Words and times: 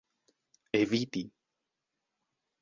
eviti 0.79 1.23